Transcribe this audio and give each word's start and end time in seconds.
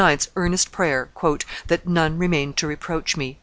's 0.01 0.29
earnest 0.35 0.71
prayer, 0.71 1.09
"That 1.67 1.87
none 1.87 2.17
remain 2.17 2.53
to 2.53 2.65
reproach 2.65 3.15
me!" 3.15 3.37